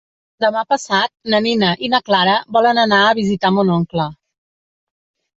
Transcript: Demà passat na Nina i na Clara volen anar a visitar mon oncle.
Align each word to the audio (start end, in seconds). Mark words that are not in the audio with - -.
Demà 0.43 0.61
passat 0.73 1.11
na 1.33 1.41
Nina 1.47 1.67
i 1.87 1.89
na 1.93 1.99
Clara 2.07 2.33
volen 2.57 2.79
anar 2.85 3.01
a 3.09 3.11
visitar 3.19 3.51
mon 3.59 3.69
oncle. 3.75 4.07